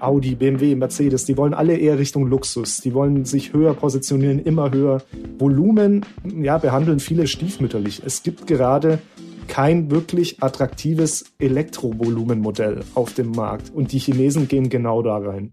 [0.00, 2.78] Audi, BMW, Mercedes, die wollen alle eher Richtung Luxus.
[2.78, 5.02] Die wollen sich höher positionieren, immer höher.
[5.38, 8.02] Volumen, ja, behandeln viele stiefmütterlich.
[8.04, 8.98] Es gibt gerade
[9.46, 13.70] kein wirklich attraktives Elektrovolumenmodell auf dem Markt.
[13.70, 15.52] Und die Chinesen gehen genau da rein.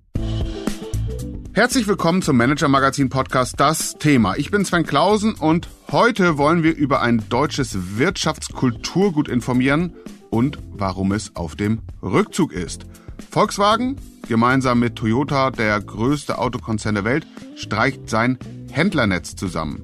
[1.53, 4.35] Herzlich willkommen zum Manager Magazin Podcast Das Thema.
[4.37, 9.93] Ich bin Sven Klausen und heute wollen wir über ein deutsches Wirtschaftskulturgut informieren
[10.29, 12.85] und warum es auf dem Rückzug ist.
[13.29, 13.97] Volkswagen,
[14.27, 18.37] gemeinsam mit Toyota, der größte Autokonzern der Welt, streicht sein
[18.71, 19.81] Händlernetz zusammen.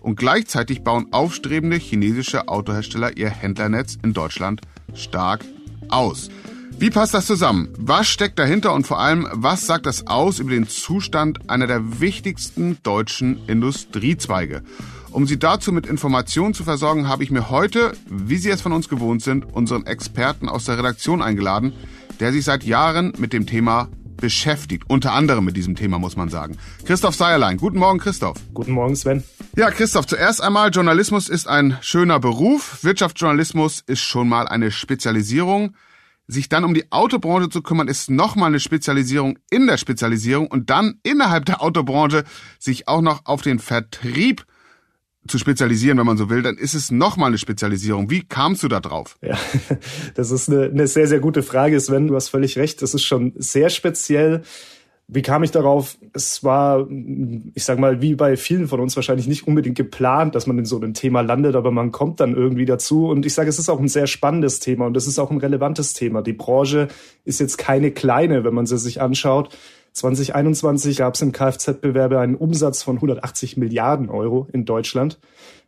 [0.00, 4.62] Und gleichzeitig bauen aufstrebende chinesische Autohersteller ihr Händlernetz in Deutschland
[4.94, 5.44] stark
[5.88, 6.30] aus.
[6.78, 7.70] Wie passt das zusammen?
[7.76, 12.00] Was steckt dahinter und vor allem, was sagt das aus über den Zustand einer der
[12.00, 14.62] wichtigsten deutschen Industriezweige?
[15.10, 18.72] Um Sie dazu mit Informationen zu versorgen, habe ich mir heute, wie Sie es von
[18.72, 21.72] uns gewohnt sind, unseren Experten aus der Redaktion eingeladen,
[22.20, 24.84] der sich seit Jahren mit dem Thema beschäftigt.
[24.88, 26.58] Unter anderem mit diesem Thema, muss man sagen.
[26.84, 27.56] Christoph Seierlein.
[27.56, 28.36] Guten Morgen, Christoph.
[28.52, 29.24] Guten Morgen, Sven.
[29.56, 32.84] Ja, Christoph, zuerst einmal, Journalismus ist ein schöner Beruf.
[32.84, 35.74] Wirtschaftsjournalismus ist schon mal eine Spezialisierung.
[36.26, 40.68] Sich dann um die Autobranche zu kümmern, ist nochmal eine Spezialisierung in der Spezialisierung und
[40.68, 42.24] dann innerhalb der Autobranche
[42.58, 44.44] sich auch noch auf den Vertrieb
[45.28, 48.10] zu spezialisieren, wenn man so will, dann ist es nochmal eine Spezialisierung.
[48.10, 49.16] Wie kamst du da drauf?
[49.22, 49.38] Ja,
[50.14, 52.08] das ist eine, eine sehr, sehr gute Frage, Sven.
[52.08, 52.82] Du hast völlig recht.
[52.82, 54.42] Das ist schon sehr speziell.
[55.10, 55.96] Wie kam ich darauf?
[56.12, 56.86] Es war,
[57.54, 60.66] ich sag mal, wie bei vielen von uns wahrscheinlich nicht unbedingt geplant, dass man in
[60.66, 63.08] so einem Thema landet, aber man kommt dann irgendwie dazu.
[63.08, 65.38] Und ich sage, es ist auch ein sehr spannendes Thema und es ist auch ein
[65.38, 66.20] relevantes Thema.
[66.20, 66.88] Die Branche
[67.24, 69.56] ist jetzt keine kleine, wenn man sie sich anschaut.
[69.92, 75.18] 2021 gab es im Kfz-Bewerbe einen Umsatz von 180 Milliarden Euro in Deutschland.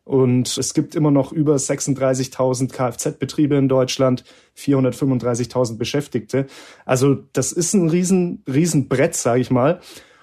[0.05, 4.25] Und es gibt immer noch über 36.000 Kfz-Betriebe in Deutschland,
[4.57, 6.47] 435.000 Beschäftigte.
[6.85, 9.81] Also das ist ein riesen, riesen Brett, sage ich mal.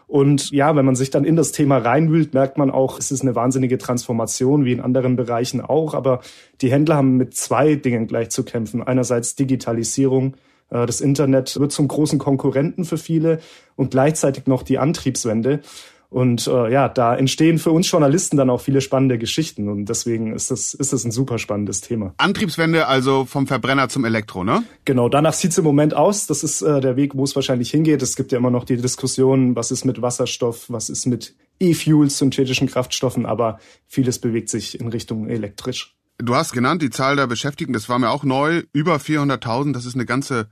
[0.07, 3.21] Und ja, wenn man sich dann in das Thema reinwühlt, merkt man auch, es ist
[3.21, 5.93] eine wahnsinnige Transformation, wie in anderen Bereichen auch.
[5.93, 6.21] Aber
[6.61, 8.81] die Händler haben mit zwei Dingen gleich zu kämpfen.
[8.81, 10.35] Einerseits Digitalisierung,
[10.69, 13.39] das Internet wird zum großen Konkurrenten für viele
[13.75, 15.61] und gleichzeitig noch die Antriebswende.
[16.09, 20.33] Und äh, ja, da entstehen für uns Journalisten dann auch viele spannende Geschichten und deswegen
[20.33, 22.13] ist das, ist das ein super spannendes Thema.
[22.17, 24.63] Antriebswende also vom Verbrenner zum Elektro, ne?
[24.85, 26.25] Genau, danach sieht's im Moment aus.
[26.25, 28.01] Das ist äh, der Weg, wo es wahrscheinlich hingeht.
[28.01, 32.19] Es gibt ja immer noch die Diskussion, was ist mit Wasserstoff, was ist mit E-Fuels,
[32.19, 35.96] synthetischen Kraftstoffen, aber vieles bewegt sich in Richtung elektrisch.
[36.19, 39.85] Du hast genannt die Zahl der Beschäftigten, das war mir auch neu, über 400.000, das
[39.85, 40.49] ist eine ganze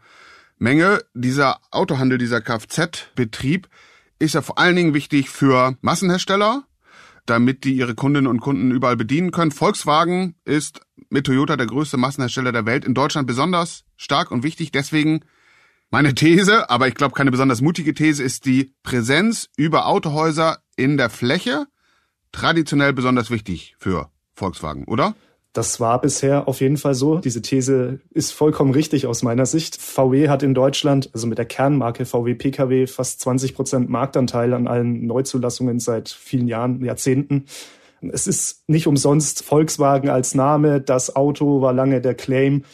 [0.60, 1.04] Menge.
[1.16, 3.68] Dieser Autohandel, dieser Kfz-Betrieb
[4.20, 6.66] ist ja vor allen Dingen wichtig für Massenhersteller,
[7.26, 9.50] damit die ihre Kundinnen und Kunden überall bedienen können.
[9.50, 14.72] Volkswagen ist mit Toyota der größte Massenhersteller der Welt, in Deutschland besonders stark und wichtig.
[14.72, 15.22] Deswegen
[15.90, 20.98] meine These, aber ich glaube keine besonders mutige These, ist die Präsenz über Autohäuser in
[20.98, 21.66] der Fläche
[22.32, 25.16] traditionell besonders wichtig für Volkswagen, oder?
[25.56, 27.20] Das war bisher auf jeden Fall so.
[27.20, 29.82] Diese These ist vollkommen richtig aus meiner Sicht.
[29.82, 34.68] VW hat in Deutschland, also mit der Kernmarke VW Pkw, fast 20 Prozent Marktanteil an
[34.68, 37.46] allen Neuzulassungen seit vielen Jahren, Jahrzehnten.
[38.02, 40.82] Es ist nicht umsonst Volkswagen als Name.
[40.82, 42.66] Das Auto war lange der Claim.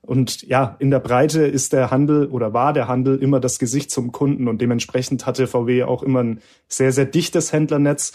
[0.00, 3.90] Und ja, in der Breite ist der Handel oder war der Handel immer das Gesicht
[3.90, 8.12] zum Kunden und dementsprechend hatte VW auch immer ein sehr, sehr dichtes Händlernetz.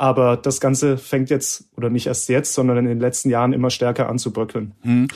[0.00, 3.68] Aber das Ganze fängt jetzt, oder nicht erst jetzt, sondern in den letzten Jahren immer
[3.68, 4.72] stärker an zu bröckeln.
[4.80, 5.08] Hm.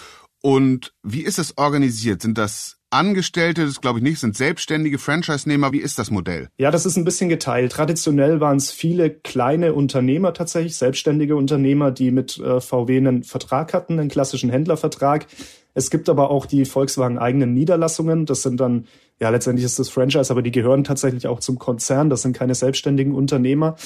[0.43, 2.21] Und wie ist es organisiert?
[2.21, 5.73] Sind das Angestellte, das glaube ich nicht, sind selbstständige Franchise-Nehmer.
[5.73, 6.51] Wie ist das Modell?
[6.59, 7.73] Ja, das ist ein bisschen geteilt.
[7.73, 13.73] Traditionell waren es viele kleine Unternehmer tatsächlich, selbstständige Unternehmer, die mit äh, VW einen Vertrag
[13.73, 15.27] hatten, einen klassischen Händlervertrag.
[15.73, 18.27] Es gibt aber auch die Volkswagen eigenen Niederlassungen.
[18.27, 18.87] Das sind dann,
[19.19, 22.11] ja, letztendlich ist das Franchise, aber die gehören tatsächlich auch zum Konzern.
[22.11, 23.77] Das sind keine selbstständigen Unternehmer.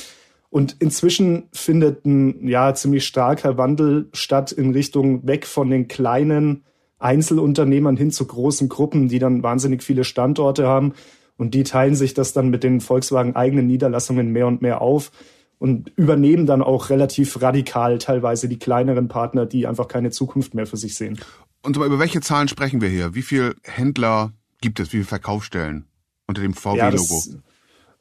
[0.50, 6.64] Und inzwischen findet ein ja ziemlich starker Wandel statt in Richtung weg von den kleinen
[6.98, 10.94] Einzelunternehmern hin zu großen Gruppen, die dann wahnsinnig viele Standorte haben.
[11.36, 15.12] Und die teilen sich das dann mit den Volkswagen eigenen Niederlassungen mehr und mehr auf
[15.58, 20.66] und übernehmen dann auch relativ radikal teilweise die kleineren Partner, die einfach keine Zukunft mehr
[20.66, 21.18] für sich sehen.
[21.62, 23.14] Und über welche Zahlen sprechen wir hier?
[23.14, 24.88] Wie viele Händler gibt es?
[24.88, 25.86] Wie viele Verkaufsstellen
[26.26, 27.22] unter dem VW-Logo?
[27.26, 27.38] Ja,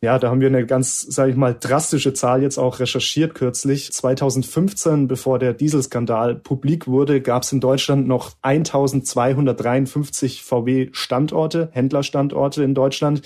[0.03, 3.91] ja, da haben wir eine ganz, sage ich mal, drastische Zahl jetzt auch recherchiert kürzlich.
[3.91, 12.75] 2015, bevor der Dieselskandal publik wurde, gab es in Deutschland noch 1253 VW-Standorte, Händlerstandorte in
[12.75, 13.23] Deutschland.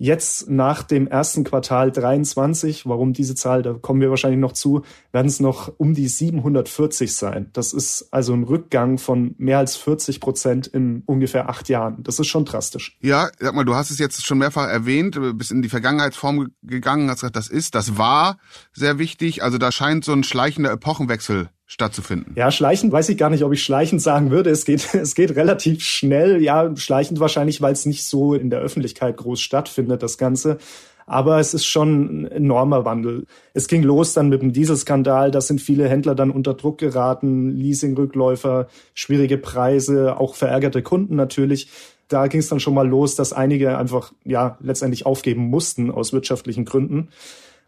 [0.00, 4.82] Jetzt nach dem ersten Quartal 23, warum diese Zahl, da kommen wir wahrscheinlich noch zu,
[5.10, 7.50] werden es noch um die 740 sein.
[7.52, 12.04] Das ist also ein Rückgang von mehr als 40 Prozent in ungefähr acht Jahren.
[12.04, 12.96] Das ist schon drastisch.
[13.00, 17.10] Ja, sag mal, du hast es jetzt schon mehrfach erwähnt, bist in die Vergangenheitsform gegangen,
[17.10, 18.38] hast gesagt, das ist, das war
[18.72, 19.42] sehr wichtig.
[19.42, 22.32] Also da scheint so ein schleichender Epochenwechsel stattzufinden.
[22.34, 24.50] Ja, schleichend weiß ich gar nicht, ob ich schleichend sagen würde.
[24.50, 26.42] Es geht, es geht relativ schnell.
[26.42, 30.58] Ja, schleichend wahrscheinlich, weil es nicht so in der Öffentlichkeit groß stattfindet, das Ganze.
[31.06, 33.26] Aber es ist schon ein enormer Wandel.
[33.54, 35.30] Es ging los dann mit dem Dieselskandal.
[35.30, 37.50] Da sind viele Händler dann unter Druck geraten.
[37.50, 41.70] Leasingrückläufer, schwierige Preise, auch verärgerte Kunden natürlich.
[42.08, 46.12] Da ging es dann schon mal los, dass einige einfach, ja, letztendlich aufgeben mussten aus
[46.12, 47.08] wirtschaftlichen Gründen.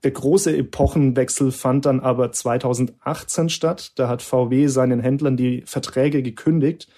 [0.02, 3.92] Der große Epochenwechsel fand dann aber 2018 statt.
[3.96, 6.88] Da hat VW seinen Händlern die Verträge gekündigt.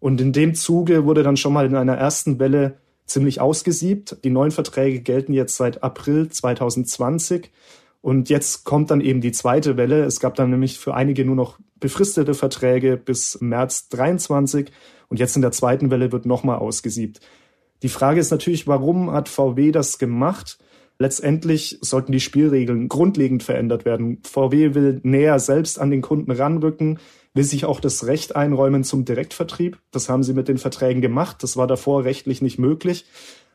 [0.00, 4.18] Und in dem Zuge wurde dann schon mal in einer ersten Welle ziemlich ausgesiebt.
[4.24, 7.50] Die neuen Verträge gelten jetzt seit April 2020.
[8.00, 10.04] Und jetzt kommt dann eben die zweite Welle.
[10.04, 14.70] Es gab dann nämlich für einige nur noch befristete Verträge bis März 23.
[15.08, 17.20] Und jetzt in der zweiten Welle wird nochmal ausgesiebt.
[17.82, 20.58] Die Frage ist natürlich, warum hat VW das gemacht?
[21.00, 24.18] Letztendlich sollten die Spielregeln grundlegend verändert werden.
[24.24, 26.98] VW will näher selbst an den Kunden ranrücken,
[27.34, 29.78] will sich auch das Recht einräumen zum Direktvertrieb.
[29.92, 31.36] Das haben sie mit den Verträgen gemacht.
[31.42, 33.06] Das war davor rechtlich nicht möglich.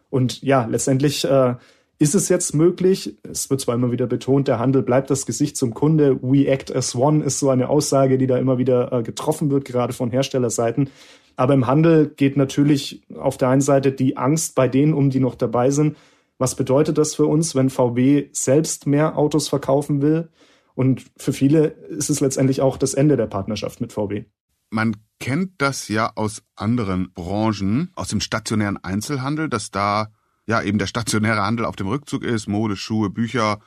[0.10, 1.56] Und ja, letztendlich äh,
[2.00, 3.18] ist es jetzt möglich.
[3.24, 6.22] Es wird zwar immer wieder betont, der Handel bleibt das Gesicht zum Kunde.
[6.22, 9.66] We act as one ist so eine Aussage, die da immer wieder äh, getroffen wird,
[9.66, 10.90] gerade von Herstellerseiten.
[11.36, 15.20] Aber im Handel geht natürlich auf der einen Seite die Angst bei denen um, die
[15.20, 15.98] noch dabei sind,
[16.44, 20.30] was bedeutet das für uns, wenn VW selbst mehr Autos verkaufen will?
[20.76, 24.26] Und für viele ist es letztendlich auch das Ende der Partnerschaft mit VW.
[24.70, 30.10] Man kennt das ja aus anderen Branchen, aus dem stationären Einzelhandel, dass da
[30.46, 33.62] ja eben der stationäre Handel auf dem Rückzug ist, Mode, Schuhe, Bücher.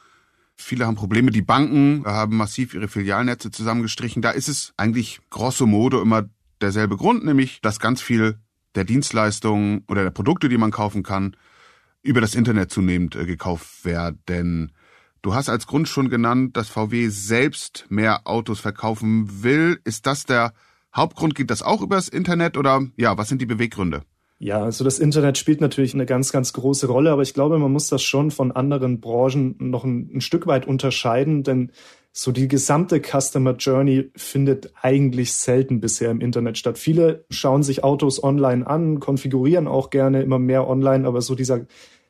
[0.54, 1.30] Viele haben Probleme.
[1.30, 4.20] Die Banken haben massiv ihre Filialnetze zusammengestrichen.
[4.20, 6.28] Da ist es eigentlich grosso modo immer
[6.60, 8.38] derselbe Grund, nämlich dass ganz viel
[8.74, 11.34] der Dienstleistungen oder der Produkte, die man kaufen kann,
[12.06, 14.72] über das Internet zunehmend äh, gekauft werden.
[15.22, 19.80] Du hast als Grund schon genannt, dass VW selbst mehr Autos verkaufen will.
[19.84, 20.52] Ist das der
[20.94, 21.34] Hauptgrund?
[21.34, 24.02] Geht das auch übers Internet oder ja, was sind die Beweggründe?
[24.38, 27.72] Ja, also das Internet spielt natürlich eine ganz, ganz große Rolle, aber ich glaube, man
[27.72, 31.72] muss das schon von anderen Branchen noch ein, ein Stück weit unterscheiden, denn
[32.12, 36.78] so die gesamte Customer Journey findet eigentlich selten bisher im Internet statt.
[36.78, 41.66] Viele schauen sich Autos online an, konfigurieren auch gerne immer mehr online, aber so dieser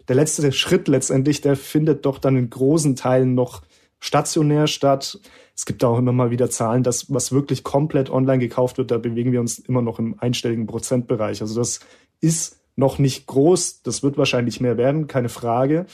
[0.09, 3.63] der letzte Schritt letztendlich, der findet doch dann in großen Teilen noch
[3.99, 5.19] stationär statt.
[5.55, 8.99] Es gibt auch immer mal wieder Zahlen, dass was wirklich komplett online gekauft wird, da
[8.99, 11.41] bewegen wir uns immer noch im einstelligen Prozentbereich.
[11.41, 11.81] Also das
[12.21, 15.87] ist noch nicht groß, das wird wahrscheinlich mehr werden, keine Frage.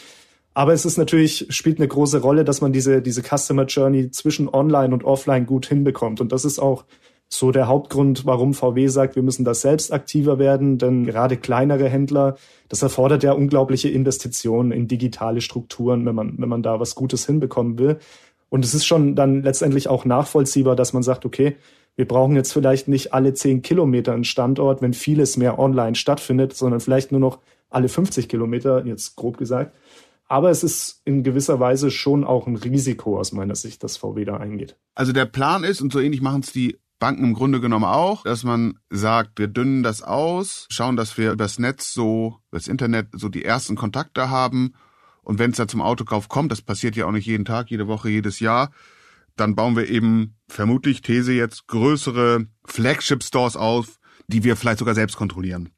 [0.54, 4.48] Aber es ist natürlich, spielt eine große Rolle, dass man diese, diese Customer Journey zwischen
[4.48, 6.20] online und offline gut hinbekommt.
[6.20, 6.84] Und das ist auch
[7.32, 11.88] so der Hauptgrund, warum VW sagt, wir müssen da selbst aktiver werden, denn gerade kleinere
[11.88, 12.36] Händler,
[12.68, 17.26] das erfordert ja unglaubliche Investitionen in digitale Strukturen, wenn man, wenn man da was Gutes
[17.26, 17.98] hinbekommen will.
[18.50, 21.56] Und es ist schon dann letztendlich auch nachvollziehbar, dass man sagt, okay,
[21.96, 26.54] wir brauchen jetzt vielleicht nicht alle zehn Kilometer einen Standort, wenn vieles mehr online stattfindet,
[26.54, 27.38] sondern vielleicht nur noch
[27.70, 29.74] alle 50 Kilometer, jetzt grob gesagt.
[30.28, 34.24] Aber es ist in gewisser Weise schon auch ein Risiko aus meiner Sicht, dass VW
[34.24, 34.76] da eingeht.
[34.94, 38.22] Also der Plan ist, und so ähnlich machen es die Banken im Grunde genommen auch,
[38.22, 43.08] dass man sagt, wir dünnen das aus, schauen, dass wir übers Netz so, das Internet
[43.12, 44.74] so die ersten Kontakte haben.
[45.24, 47.88] Und wenn es da zum Autokauf kommt, das passiert ja auch nicht jeden Tag, jede
[47.88, 48.70] Woche, jedes Jahr,
[49.34, 53.98] dann bauen wir eben vermutlich These jetzt größere Flagship-Stores auf,
[54.28, 55.70] die wir vielleicht sogar selbst kontrollieren.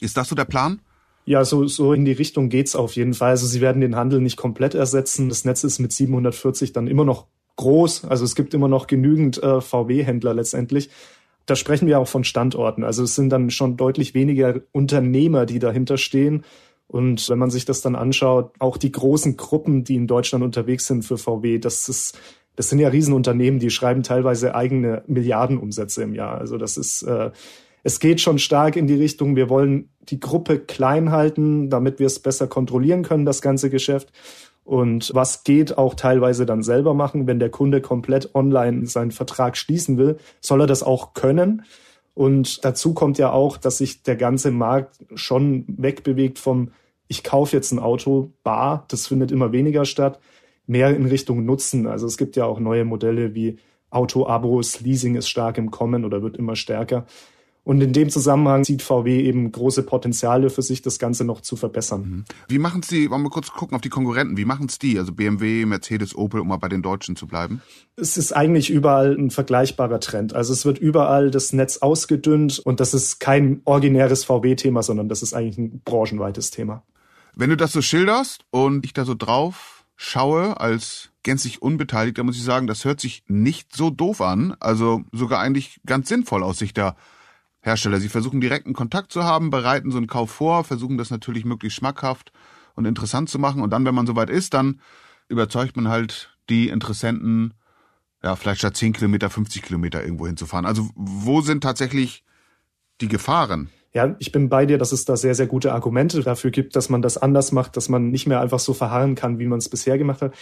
[0.00, 0.80] Ist das so der Plan?
[1.24, 3.30] Ja, so, so in die Richtung geht's auf jeden Fall.
[3.30, 5.28] Also sie werden den Handel nicht komplett ersetzen.
[5.28, 8.04] Das Netz ist mit 740 dann immer noch groß.
[8.04, 10.90] Also es gibt immer noch genügend äh, VW-Händler letztendlich.
[11.46, 12.84] Da sprechen wir auch von Standorten.
[12.84, 16.44] Also es sind dann schon deutlich weniger Unternehmer, die dahinter stehen.
[16.86, 20.86] Und wenn man sich das dann anschaut, auch die großen Gruppen, die in Deutschland unterwegs
[20.86, 22.18] sind für VW, das ist,
[22.56, 26.38] das sind ja Riesenunternehmen, die schreiben teilweise eigene Milliardenumsätze im Jahr.
[26.38, 27.30] Also das ist, äh,
[27.82, 32.06] es geht schon stark in die Richtung, wir wollen die Gruppe klein halten, damit wir
[32.06, 34.10] es besser kontrollieren können, das ganze Geschäft
[34.64, 37.26] und was geht auch teilweise dann selber machen.
[37.26, 41.64] Wenn der Kunde komplett online seinen Vertrag schließen will, soll er das auch können.
[42.14, 46.70] Und dazu kommt ja auch, dass sich der ganze Markt schon wegbewegt vom
[47.06, 50.20] ich kaufe jetzt ein Auto bar, das findet immer weniger statt,
[50.66, 51.86] mehr in Richtung Nutzen.
[51.86, 53.58] Also es gibt ja auch neue Modelle wie
[53.90, 57.06] Auto-Abos, Leasing ist stark im Kommen oder wird immer stärker.
[57.64, 61.56] Und in dem Zusammenhang sieht VW eben große Potenziale für sich, das Ganze noch zu
[61.56, 62.02] verbessern.
[62.02, 62.24] Mhm.
[62.46, 64.98] Wie machen Sie, wollen wir kurz gucken auf die Konkurrenten, wie machen es die?
[64.98, 67.62] Also BMW, Mercedes, Opel, um mal bei den Deutschen zu bleiben?
[67.96, 70.34] Es ist eigentlich überall ein vergleichbarer Trend.
[70.34, 75.22] Also es wird überall das Netz ausgedünnt und das ist kein originäres VW-Thema, sondern das
[75.22, 76.82] ist eigentlich ein branchenweites Thema.
[77.34, 82.22] Wenn du das so schilderst und ich da so drauf schaue als gänzlich unbeteiligt, da
[82.22, 84.54] muss ich sagen, das hört sich nicht so doof an.
[84.60, 86.94] Also sogar eigentlich ganz sinnvoll aus Sicht der
[87.64, 87.98] Hersteller.
[87.98, 91.78] Sie versuchen direkten Kontakt zu haben, bereiten so einen Kauf vor, versuchen das natürlich möglichst
[91.78, 92.30] schmackhaft
[92.74, 93.62] und interessant zu machen.
[93.62, 94.80] Und dann, wenn man soweit ist, dann
[95.28, 97.54] überzeugt man halt die Interessenten,
[98.22, 100.66] ja, vielleicht statt 10 Kilometer, 50 Kilometer irgendwo hinzufahren.
[100.66, 102.22] Also wo sind tatsächlich
[103.00, 103.70] die Gefahren?
[103.96, 106.88] Ja, ich bin bei dir, dass es da sehr, sehr gute Argumente dafür gibt, dass
[106.88, 109.68] man das anders macht, dass man nicht mehr einfach so verharren kann, wie man es
[109.68, 110.34] bisher gemacht hat.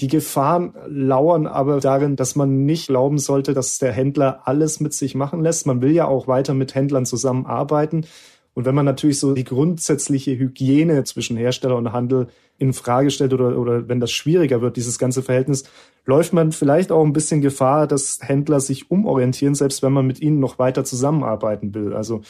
[0.00, 4.92] Die Gefahren lauern aber darin, dass man nicht glauben sollte, dass der Händler alles mit
[4.92, 5.66] sich machen lässt.
[5.66, 8.06] Man will ja auch weiter mit Händlern zusammenarbeiten.
[8.54, 12.26] Und wenn man natürlich so die grundsätzliche Hygiene zwischen Hersteller und Handel
[12.58, 15.64] in Frage stellt oder, oder wenn das schwieriger wird, dieses ganze Verhältnis,
[16.06, 20.20] läuft man vielleicht auch ein bisschen Gefahr, dass Händler sich umorientieren, selbst wenn man mit
[20.20, 21.92] ihnen noch weiter zusammenarbeiten will.
[21.92, 22.22] Also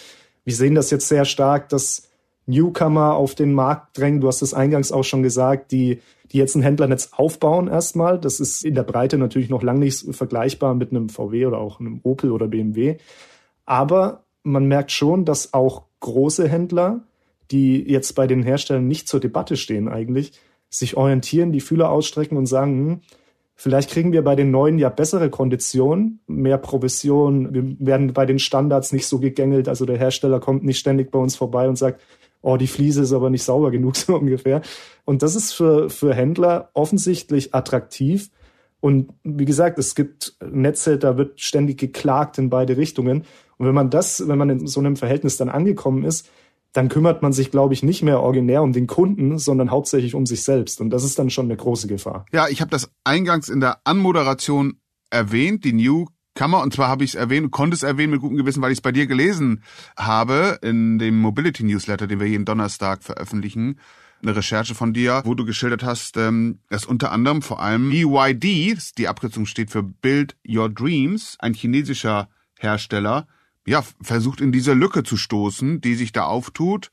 [0.47, 2.09] wir sehen das jetzt sehr stark, dass
[2.47, 4.21] Newcomer auf den Markt drängen.
[4.21, 6.01] Du hast es eingangs auch schon gesagt, die,
[6.31, 8.21] die jetzt ein Händlernetz aufbauen erstmal.
[8.21, 11.81] Das ist in der Breite natürlich noch lange nicht vergleichbar mit einem VW oder auch
[11.81, 12.97] einem Opel oder BMW.
[13.65, 17.01] Aber man merkt schon, dass auch große Händler,
[17.51, 20.33] die jetzt bei den Herstellern nicht zur Debatte stehen eigentlich,
[20.69, 23.01] sich orientieren, die Fühler ausstrecken und sagen, hm,
[23.59, 27.55] Vielleicht kriegen wir bei den neuen ja bessere Konditionen, mehr Provision.
[27.55, 29.67] Wir werden bei den Standards nicht so gegängelt.
[29.67, 32.03] Also der Hersteller kommt nicht ständig bei uns vorbei und sagt,
[32.43, 34.61] oh, die Fliese ist aber nicht sauber genug, so ungefähr.
[35.07, 38.31] Und das ist für, für Händler offensichtlich attraktiv.
[38.81, 43.25] Und wie gesagt, es gibt Netze, da wird ständig geklagt in beide Richtungen.
[43.57, 46.29] Und wenn man das, wenn man in so einem Verhältnis dann angekommen ist,
[46.73, 50.27] dann kümmert man sich, glaube ich, nicht mehr originär um den Kunden, sondern hauptsächlich um
[50.27, 50.81] sich selbst.
[50.81, 52.27] Und das ist dann schon eine große Gefahr.
[52.33, 54.79] Ja, ich habe das eingangs in der Anmoderation
[55.11, 56.63] erwähnt, die Newcomer.
[56.63, 58.83] Und zwar habe ich es erwähnt, konnte es erwähnen mit gutem Gewissen, weil ich es
[58.83, 59.63] bei dir gelesen
[59.97, 63.79] habe in dem Mobility Newsletter, den wir jeden Donnerstag veröffentlichen.
[64.23, 68.99] Eine Recherche von dir, wo du geschildert hast, ähm, dass unter anderem vor allem BYD,
[68.99, 73.27] die Abkürzung steht für Build Your Dreams, ein chinesischer Hersteller,
[73.67, 76.91] ja, versucht in diese Lücke zu stoßen, die sich da auftut.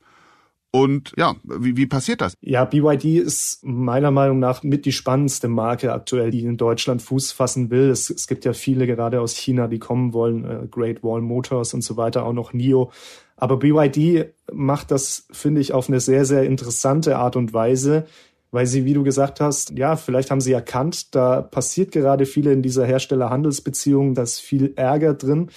[0.74, 2.34] Und ja, wie, wie passiert das?
[2.40, 7.30] Ja, BYD ist meiner Meinung nach mit die spannendste Marke aktuell, die in Deutschland Fuß
[7.30, 7.90] fassen will.
[7.90, 11.74] Es, es gibt ja viele gerade aus China, die kommen wollen, äh, Great Wall Motors
[11.74, 12.90] und so weiter, auch noch NIO.
[13.36, 18.06] Aber BYD macht das, finde ich, auf eine sehr, sehr interessante Art und Weise,
[18.50, 22.52] weil sie, wie du gesagt hast, ja, vielleicht haben sie erkannt, da passiert gerade viele
[22.52, 25.50] in dieser Hersteller-Handelsbeziehung, da ist viel Ärger drin.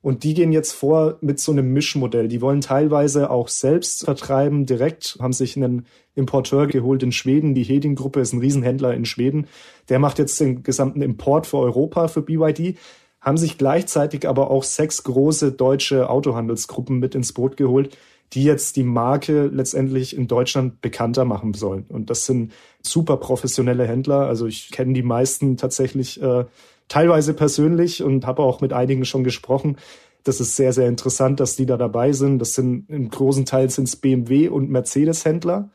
[0.00, 2.28] Und die gehen jetzt vor mit so einem Mischmodell.
[2.28, 7.54] Die wollen teilweise auch selbst vertreiben, direkt, haben sich einen Importeur geholt in Schweden.
[7.54, 9.48] Die Heding-Gruppe ist ein Riesenhändler in Schweden.
[9.88, 12.78] Der macht jetzt den gesamten Import für Europa, für BYD,
[13.20, 17.96] haben sich gleichzeitig aber auch sechs große deutsche Autohandelsgruppen mit ins Boot geholt,
[18.32, 21.86] die jetzt die Marke letztendlich in Deutschland bekannter machen sollen.
[21.88, 22.52] Und das sind
[22.82, 24.26] super professionelle Händler.
[24.26, 26.44] Also ich kenne die meisten tatsächlich äh,
[26.88, 29.76] teilweise persönlich und habe auch mit einigen schon gesprochen.
[30.24, 32.38] Das ist sehr, sehr interessant, dass die da dabei sind.
[32.38, 35.70] Das sind im großen Teil sind es BMW und Mercedes-Händler.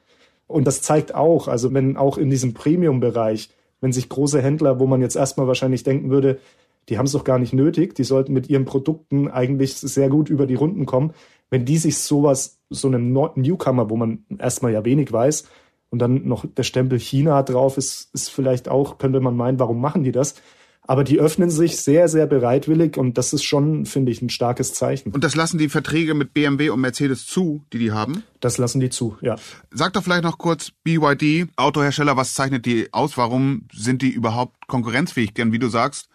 [0.47, 3.49] Und das zeigt auch, also wenn auch in diesem Premium-Bereich,
[3.81, 6.39] wenn sich große Händler, wo man jetzt erstmal wahrscheinlich denken würde,
[6.89, 10.29] die haben es doch gar nicht nötig, die sollten mit ihren Produkten eigentlich sehr gut
[10.29, 11.13] über die Runden kommen.
[11.49, 15.45] Wenn die sich sowas, so einem Newcomer, wo man erstmal ja wenig weiß,
[15.93, 19.79] und dann noch der Stempel China drauf ist, ist vielleicht auch, könnte man meinen, warum
[19.79, 20.33] machen die das?
[20.85, 24.73] Aber die öffnen sich sehr, sehr bereitwillig und das ist schon, finde ich, ein starkes
[24.73, 25.13] Zeichen.
[25.13, 28.23] Und das lassen die Verträge mit BMW und Mercedes zu, die die haben?
[28.41, 29.37] Das lassen die zu, ja.
[29.71, 33.17] Sag doch vielleicht noch kurz BYD, Autohersteller, was zeichnet die aus?
[33.17, 35.33] Warum sind die überhaupt konkurrenzfähig?
[35.33, 36.09] Denn wie du sagst,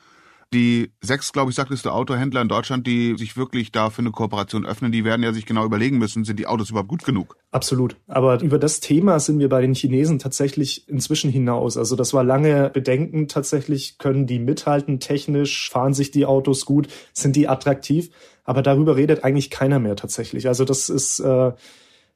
[0.53, 4.11] die sechs, glaube ich, sagtest du, Autohändler in Deutschland, die sich wirklich da für eine
[4.11, 7.37] Kooperation öffnen, die werden ja sich genau überlegen müssen, sind die Autos überhaupt gut genug?
[7.51, 7.97] Absolut.
[8.07, 11.77] Aber über das Thema sind wir bei den Chinesen tatsächlich inzwischen hinaus.
[11.77, 16.89] Also das war lange Bedenken tatsächlich, können die mithalten technisch, fahren sich die Autos gut,
[17.13, 18.11] sind die attraktiv?
[18.45, 20.49] Aber darüber redet eigentlich keiner mehr tatsächlich.
[20.49, 21.53] Also das ist, äh,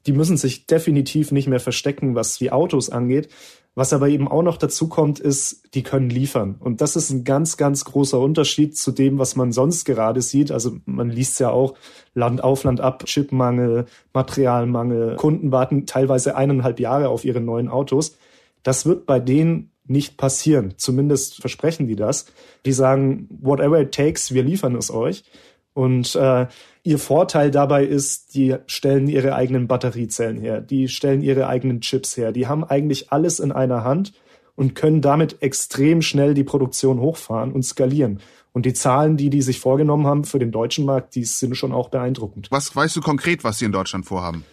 [0.07, 3.29] die müssen sich definitiv nicht mehr verstecken, was die Autos angeht.
[3.75, 6.57] Was aber eben auch noch dazu kommt, ist, die können liefern.
[6.59, 10.53] Und das ist ein ganz, ganz großer Unterschied zu dem, was man sonst gerade sieht.
[10.53, 11.75] Also man liest ja auch
[12.13, 15.17] Land auf, Land ab, Chipmangel, Materialmangel.
[15.17, 18.19] Kunden warten teilweise eineinhalb Jahre auf ihre neuen Autos.
[18.63, 20.75] Das wird bei denen nicht passieren.
[20.77, 22.27] Zumindest versprechen die das.
[22.67, 25.25] Die sagen, whatever it takes, wir liefern es euch.
[25.73, 26.47] Und äh,
[26.85, 32.17] Ihr Vorteil dabei ist, die stellen ihre eigenen Batteriezellen her, die stellen ihre eigenen Chips
[32.17, 34.15] her, die haben eigentlich alles in einer Hand
[34.57, 38.21] und können damit extrem schnell die Produktion hochfahren und skalieren.
[38.53, 41.73] Und die Zahlen, die die sich vorgenommen haben für den deutschen Markt, die sind schon
[41.73, 42.49] auch beeindruckend.
[42.51, 44.45] Was weißt du konkret, was sie in Deutschland vorhaben?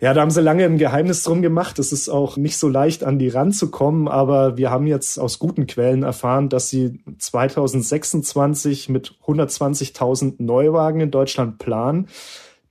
[0.00, 1.78] Ja, da haben sie lange ein Geheimnis drum gemacht.
[1.78, 5.66] Es ist auch nicht so leicht, an die ranzukommen, aber wir haben jetzt aus guten
[5.66, 12.08] Quellen erfahren, dass sie 2026 mit 120.000 Neuwagen in Deutschland planen.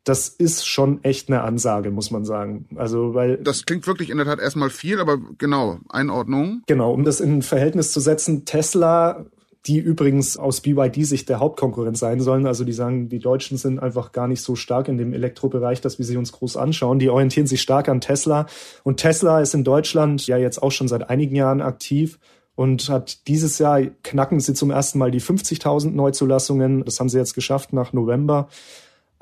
[0.03, 2.67] Das ist schon echt eine Ansage, muss man sagen.
[2.75, 3.37] Also, weil.
[3.37, 6.61] Das klingt wirklich in der Tat erstmal viel, aber genau, Einordnung.
[6.67, 9.25] Genau, um das in Verhältnis zu setzen, Tesla
[9.67, 12.45] die übrigens aus BYD-Sicht der Hauptkonkurrent sein sollen.
[12.45, 15.97] Also die sagen, die Deutschen sind einfach gar nicht so stark in dem Elektrobereich, dass
[15.97, 16.99] wir sie uns groß anschauen.
[16.99, 18.45] Die orientieren sich stark an Tesla.
[18.83, 22.19] Und Tesla ist in Deutschland ja jetzt auch schon seit einigen Jahren aktiv
[22.55, 26.85] und hat dieses Jahr knacken sie zum ersten Mal die 50.000 Neuzulassungen.
[26.85, 28.47] Das haben sie jetzt geschafft nach November.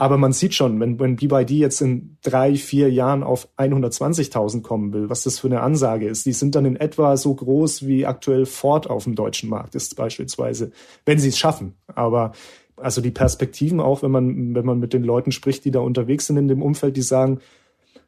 [0.04, 4.92] Aber man sieht schon, wenn, wenn BYD jetzt in drei, vier Jahren auf 120.000 kommen
[4.92, 6.26] will, was das für eine Ansage ist.
[6.26, 9.96] Die sind dann in etwa so groß wie aktuell Ford auf dem deutschen Markt ist
[9.96, 10.74] beispielsweise,
[11.06, 11.76] wenn sie es schaffen.
[11.88, 12.34] Aber
[12.76, 16.26] also die Perspektiven auch, wenn man, wenn man mit den Leuten spricht, die da unterwegs
[16.26, 17.40] sind in dem Umfeld, die sagen,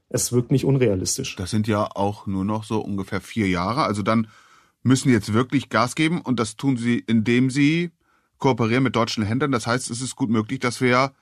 [0.09, 1.37] es wirkt nicht unrealistisch.
[1.37, 3.83] Das sind ja auch nur noch so ungefähr vier Jahre.
[3.83, 4.27] Also dann
[4.83, 7.91] müssen jetzt wirklich Gas geben und das tun sie, indem sie
[8.37, 9.53] kooperieren mit deutschen Händlern.
[9.53, 11.13] Das heißt, es ist gut möglich, dass wir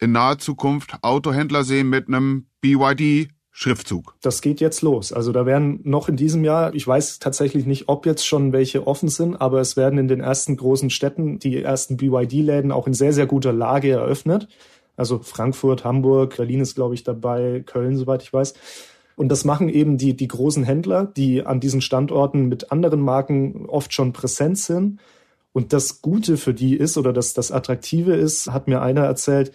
[0.00, 4.16] in naher Zukunft Autohändler sehen mit einem BYD Schriftzug.
[4.20, 5.12] Das geht jetzt los.
[5.12, 8.84] Also da werden noch in diesem Jahr, ich weiß tatsächlich nicht, ob jetzt schon welche
[8.84, 12.94] offen sind, aber es werden in den ersten großen Städten die ersten BYD-Läden auch in
[12.94, 14.48] sehr, sehr guter Lage eröffnet.
[14.96, 18.54] Also Frankfurt, Hamburg, Berlin ist, glaube ich, dabei, Köln, soweit ich weiß.
[19.14, 23.66] Und das machen eben die, die großen Händler, die an diesen Standorten mit anderen Marken
[23.66, 24.98] oft schon präsent sind.
[25.52, 29.52] Und das Gute für die ist oder das, das Attraktive ist, hat mir einer erzählt,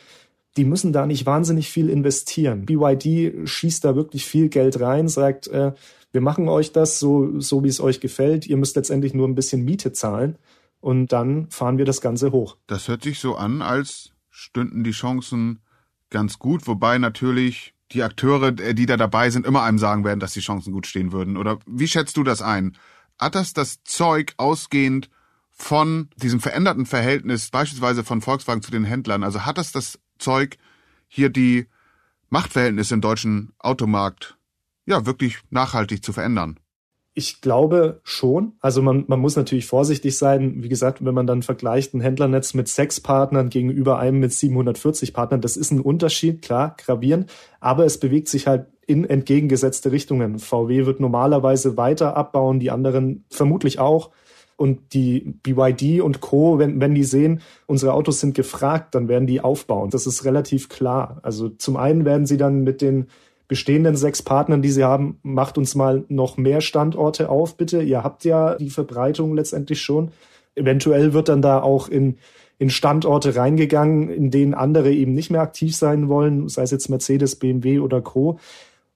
[0.59, 2.65] die müssen da nicht wahnsinnig viel investieren.
[2.65, 5.71] BYD schießt da wirklich viel Geld rein, sagt, äh,
[6.11, 8.45] wir machen euch das so, so wie es euch gefällt.
[8.45, 10.37] Ihr müsst letztendlich nur ein bisschen Miete zahlen
[10.81, 12.57] und dann fahren wir das Ganze hoch.
[12.67, 15.59] Das hört sich so an, als stünden die Chancen
[16.09, 20.19] ganz gut, wobei natürlich die Akteure, äh, die da dabei sind, immer einem sagen werden,
[20.19, 21.37] dass die Chancen gut stehen würden.
[21.37, 22.75] Oder wie schätzt du das ein?
[23.17, 25.09] Hat das das Zeug ausgehend
[25.51, 30.57] von diesem veränderten Verhältnis, beispielsweise von Volkswagen zu den Händlern, also hat das das Zeug
[31.07, 31.67] hier die
[32.29, 34.37] Machtverhältnisse im deutschen Automarkt
[34.85, 36.59] ja wirklich nachhaltig zu verändern?
[37.13, 38.53] Ich glaube schon.
[38.61, 40.63] Also man, man muss natürlich vorsichtig sein.
[40.63, 45.13] Wie gesagt, wenn man dann vergleicht ein Händlernetz mit sechs Partnern gegenüber einem mit 740
[45.13, 47.31] Partnern, das ist ein Unterschied, klar, gravierend.
[47.59, 50.39] Aber es bewegt sich halt in entgegengesetzte Richtungen.
[50.39, 54.11] VW wird normalerweise weiter abbauen, die anderen vermutlich auch.
[54.59, 59.25] Und die BYD und Co., wenn, wenn die sehen, unsere Autos sind gefragt, dann werden
[59.25, 59.89] die aufbauen.
[59.89, 61.21] Das ist relativ klar.
[61.23, 63.07] Also zum einen werden sie dann mit den
[63.47, 67.81] bestehenden sechs Partnern, die sie haben, macht uns mal noch mehr Standorte auf, bitte.
[67.81, 70.11] Ihr habt ja die Verbreitung letztendlich schon.
[70.55, 72.17] Eventuell wird dann da auch in,
[72.57, 76.89] in Standorte reingegangen, in denen andere eben nicht mehr aktiv sein wollen, sei es jetzt
[76.89, 78.39] Mercedes, BMW oder Co.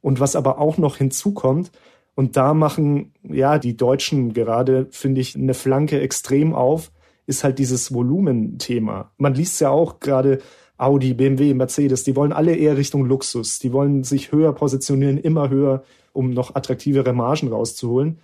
[0.02, 1.72] Und was aber auch noch hinzukommt,
[2.16, 6.92] und da machen, ja, die Deutschen gerade, finde ich, eine Flanke extrem auf,
[7.26, 9.12] ist halt dieses Volumenthema.
[9.18, 10.40] Man liest ja auch gerade
[10.78, 13.60] Audi, BMW, Mercedes, die wollen alle eher Richtung Luxus.
[13.60, 18.20] Die wollen sich höher positionieren, immer höher, um noch attraktivere Margen rauszuholen.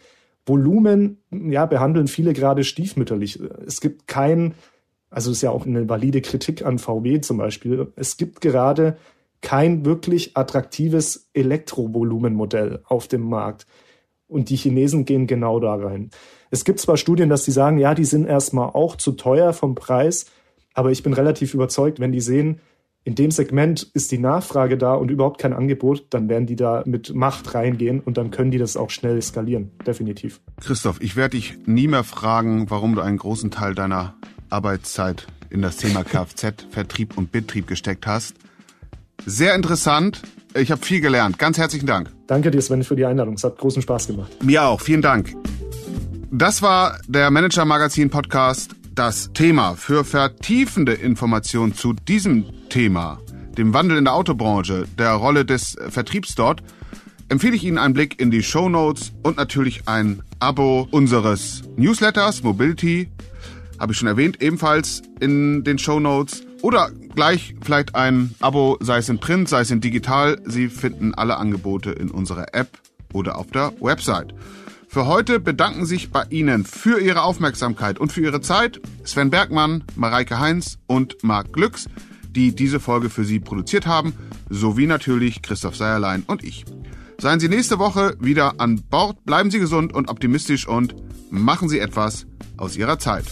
[0.46, 3.40] Volumen, ja, behandeln viele gerade stiefmütterlich.
[3.66, 4.56] Es gibt kein,
[5.10, 7.92] also ist ja auch eine valide Kritik an VW zum Beispiel.
[7.96, 8.98] Es gibt gerade
[9.42, 13.66] kein wirklich attraktives Elektrovolumenmodell auf dem Markt.
[14.28, 16.12] Und die Chinesen gehen genau da rein.
[16.52, 19.76] Es gibt zwar Studien, dass die sagen, ja, die sind erstmal auch zu teuer vom
[19.76, 20.26] Preis,
[20.74, 22.60] aber ich bin relativ überzeugt, wenn die sehen,
[23.06, 26.84] in dem Segment ist die Nachfrage da und überhaupt kein Angebot, dann werden die da
[26.86, 30.42] mit Macht reingehen und dann können die das auch schnell skalieren, definitiv.
[30.62, 34.16] Christoph, ich werde dich nie mehr fragen, warum du einen großen Teil deiner
[34.50, 38.36] Arbeitszeit in das Thema Kfz, Vertrieb und Betrieb gesteckt hast.
[39.30, 40.24] Sehr interessant.
[40.56, 41.38] Ich habe viel gelernt.
[41.38, 42.10] Ganz herzlichen Dank.
[42.26, 43.36] Danke dir, Sven, für die Einladung.
[43.36, 44.44] Es hat großen Spaß gemacht.
[44.44, 44.82] Mir auch.
[44.82, 45.36] Vielen Dank.
[46.32, 48.72] Das war der Manager Magazin Podcast.
[48.96, 53.20] Das Thema für vertiefende Informationen zu diesem Thema,
[53.56, 56.64] dem Wandel in der Autobranche, der Rolle des Vertriebs dort,
[57.30, 62.42] empfehle ich Ihnen einen Blick in die Show Notes und natürlich ein Abo unseres Newsletters
[62.42, 63.10] Mobility,
[63.78, 66.42] habe ich schon erwähnt, ebenfalls in den Show Notes.
[66.62, 70.42] Oder gleich vielleicht ein Abo, sei es in Print, sei es in digital.
[70.46, 72.78] Sie finden alle Angebote in unserer App
[73.14, 74.34] oder auf der Website.
[74.88, 79.84] Für heute bedanken sich bei Ihnen für Ihre Aufmerksamkeit und für Ihre Zeit Sven Bergmann,
[79.96, 81.88] Mareike Heinz und Marc Glücks.
[82.32, 84.14] die diese Folge für Sie produziert haben,
[84.50, 86.66] sowie natürlich Christoph Seierlein und ich.
[87.20, 90.96] Seien Sie nächste Woche wieder an Bord, bleiben Sie gesund und optimistisch und
[91.30, 93.26] machen Sie etwas aus Ihrer Zeit.